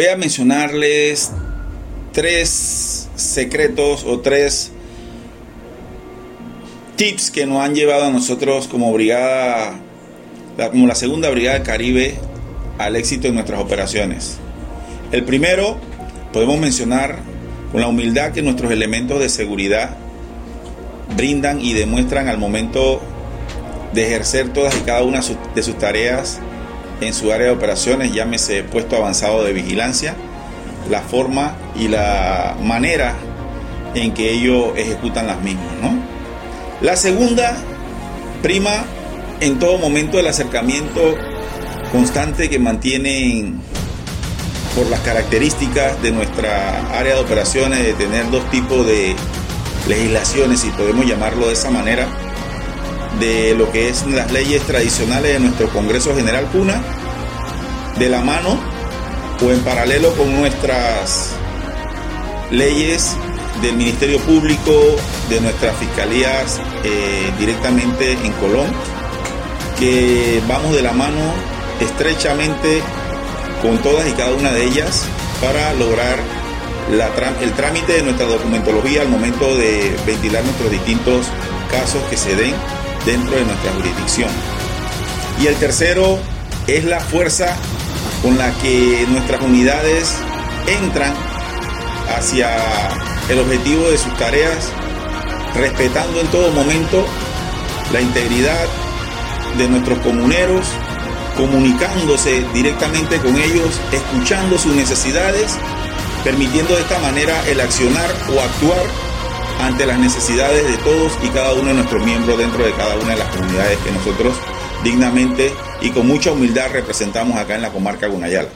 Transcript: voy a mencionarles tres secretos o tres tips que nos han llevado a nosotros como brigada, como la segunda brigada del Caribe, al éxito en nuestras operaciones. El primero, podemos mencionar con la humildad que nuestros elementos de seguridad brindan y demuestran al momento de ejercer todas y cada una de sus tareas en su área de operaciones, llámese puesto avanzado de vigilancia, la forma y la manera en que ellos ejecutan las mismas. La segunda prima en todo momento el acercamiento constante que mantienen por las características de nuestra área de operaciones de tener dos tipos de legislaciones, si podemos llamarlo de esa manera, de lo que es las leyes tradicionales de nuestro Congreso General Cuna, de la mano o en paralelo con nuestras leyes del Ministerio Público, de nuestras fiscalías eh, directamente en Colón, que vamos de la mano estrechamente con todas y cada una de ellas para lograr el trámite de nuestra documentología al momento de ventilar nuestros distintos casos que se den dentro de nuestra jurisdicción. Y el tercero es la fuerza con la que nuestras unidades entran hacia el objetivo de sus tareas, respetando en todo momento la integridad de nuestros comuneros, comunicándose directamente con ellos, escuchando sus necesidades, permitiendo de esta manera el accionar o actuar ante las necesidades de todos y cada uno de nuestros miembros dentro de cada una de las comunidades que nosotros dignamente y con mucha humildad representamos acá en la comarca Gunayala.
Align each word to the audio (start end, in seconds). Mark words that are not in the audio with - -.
voy 0.00 0.08
a 0.08 0.16
mencionarles 0.16 1.30
tres 2.14 3.06
secretos 3.16 4.04
o 4.04 4.20
tres 4.20 4.72
tips 6.96 7.30
que 7.30 7.44
nos 7.44 7.62
han 7.62 7.74
llevado 7.74 8.04
a 8.04 8.10
nosotros 8.10 8.66
como 8.66 8.90
brigada, 8.94 9.78
como 10.70 10.86
la 10.86 10.94
segunda 10.94 11.28
brigada 11.28 11.58
del 11.58 11.66
Caribe, 11.66 12.14
al 12.78 12.96
éxito 12.96 13.28
en 13.28 13.34
nuestras 13.34 13.60
operaciones. 13.60 14.38
El 15.12 15.24
primero, 15.24 15.76
podemos 16.32 16.58
mencionar 16.58 17.18
con 17.70 17.82
la 17.82 17.88
humildad 17.88 18.32
que 18.32 18.40
nuestros 18.40 18.72
elementos 18.72 19.20
de 19.20 19.28
seguridad 19.28 19.98
brindan 21.14 21.60
y 21.60 21.74
demuestran 21.74 22.28
al 22.28 22.38
momento 22.38 23.02
de 23.92 24.06
ejercer 24.06 24.50
todas 24.54 24.74
y 24.78 24.80
cada 24.80 25.02
una 25.02 25.20
de 25.54 25.62
sus 25.62 25.76
tareas 25.76 26.40
en 27.00 27.14
su 27.14 27.32
área 27.32 27.46
de 27.46 27.52
operaciones, 27.52 28.12
llámese 28.12 28.62
puesto 28.62 28.96
avanzado 28.96 29.44
de 29.44 29.52
vigilancia, 29.52 30.14
la 30.90 31.02
forma 31.02 31.54
y 31.76 31.88
la 31.88 32.56
manera 32.62 33.14
en 33.94 34.12
que 34.12 34.32
ellos 34.32 34.72
ejecutan 34.76 35.26
las 35.26 35.40
mismas. 35.40 35.64
La 36.80 36.96
segunda 36.96 37.56
prima 38.42 38.84
en 39.40 39.58
todo 39.58 39.78
momento 39.78 40.18
el 40.18 40.26
acercamiento 40.26 41.16
constante 41.92 42.48
que 42.48 42.58
mantienen 42.58 43.60
por 44.76 44.86
las 44.86 45.00
características 45.00 46.00
de 46.02 46.12
nuestra 46.12 46.98
área 46.98 47.14
de 47.14 47.20
operaciones 47.20 47.82
de 47.84 47.92
tener 47.94 48.30
dos 48.30 48.48
tipos 48.50 48.86
de 48.86 49.16
legislaciones, 49.88 50.60
si 50.60 50.70
podemos 50.70 51.06
llamarlo 51.06 51.48
de 51.48 51.54
esa 51.54 51.70
manera, 51.70 52.06
de 53.18 53.54
lo 53.54 53.70
que 53.72 53.88
es 53.88 54.06
las 54.06 54.30
leyes 54.30 54.62
tradicionales 54.62 55.32
de 55.32 55.40
nuestro 55.40 55.68
Congreso 55.70 56.14
General 56.14 56.44
Cuna, 56.46 56.80
de 57.98 58.08
la 58.08 58.20
mano 58.20 58.58
o 59.44 59.50
en 59.50 59.60
paralelo 59.60 60.12
con 60.14 60.34
nuestras 60.34 61.32
leyes 62.50 63.16
del 63.62 63.76
Ministerio 63.76 64.18
Público, 64.20 64.72
de 65.28 65.40
nuestras 65.40 65.76
fiscalías 65.76 66.60
eh, 66.84 67.30
directamente 67.38 68.12
en 68.12 68.32
Colón, 68.34 68.68
que 69.78 70.40
vamos 70.46 70.74
de 70.74 70.82
la 70.82 70.92
mano 70.92 71.20
estrechamente 71.80 72.82
con 73.62 73.78
todas 73.78 74.08
y 74.08 74.12
cada 74.12 74.32
una 74.32 74.52
de 74.52 74.64
ellas 74.64 75.04
para 75.40 75.72
lograr 75.74 76.18
el 77.40 77.52
trámite 77.52 77.92
de 77.92 78.02
nuestra 78.02 78.26
documentología 78.26 79.02
al 79.02 79.08
momento 79.08 79.56
de 79.56 79.94
ventilar 80.06 80.42
nuestros 80.44 80.70
distintos 80.70 81.26
casos 81.70 82.02
que 82.10 82.16
se 82.16 82.34
den 82.34 82.54
dentro 83.04 83.36
de 83.36 83.44
nuestra 83.44 83.72
jurisdicción. 83.72 84.30
Y 85.40 85.46
el 85.46 85.56
tercero 85.56 86.18
es 86.66 86.84
la 86.84 87.00
fuerza 87.00 87.56
con 88.22 88.36
la 88.36 88.52
que 88.58 89.06
nuestras 89.08 89.40
unidades 89.42 90.16
entran 90.66 91.14
hacia 92.16 92.56
el 93.28 93.38
objetivo 93.38 93.88
de 93.90 93.98
sus 93.98 94.14
tareas, 94.16 94.70
respetando 95.54 96.20
en 96.20 96.26
todo 96.28 96.50
momento 96.52 97.04
la 97.92 98.00
integridad 98.00 98.66
de 99.56 99.68
nuestros 99.68 99.98
comuneros, 100.00 100.66
comunicándose 101.36 102.44
directamente 102.52 103.18
con 103.18 103.36
ellos, 103.36 103.80
escuchando 103.92 104.58
sus 104.58 104.74
necesidades, 104.74 105.56
permitiendo 106.22 106.74
de 106.74 106.82
esta 106.82 106.98
manera 106.98 107.42
el 107.48 107.60
accionar 107.60 108.10
o 108.34 108.40
actuar 108.40 109.09
ante 109.66 109.86
las 109.86 109.98
necesidades 109.98 110.66
de 110.66 110.76
todos 110.78 111.12
y 111.22 111.28
cada 111.28 111.52
uno 111.54 111.68
de 111.68 111.74
nuestros 111.74 112.04
miembros 112.04 112.38
dentro 112.38 112.64
de 112.64 112.72
cada 112.72 112.96
una 112.96 113.10
de 113.10 113.18
las 113.18 113.28
comunidades 113.34 113.78
que 113.78 113.90
nosotros 113.92 114.34
dignamente 114.82 115.52
y 115.80 115.90
con 115.90 116.06
mucha 116.06 116.32
humildad 116.32 116.70
representamos 116.72 117.36
acá 117.36 117.54
en 117.54 117.62
la 117.62 117.70
comarca 117.70 118.06
Gunayala. 118.06 118.48